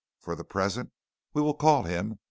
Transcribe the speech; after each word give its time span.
For 0.19 0.35
the 0.35 0.43
present 0.43 0.91
we 1.35 1.43
will 1.43 1.53
call 1.53 1.83
him 1.83 2.09
Mr. 2.13 2.13
X." 2.13 2.19